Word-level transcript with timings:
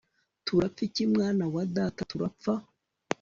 turapfa 0.45 0.81
iki 0.89 1.03
mwana 1.13 1.43
wa 1.53 1.63
data? 1.75 2.01
turapfa 2.11 2.53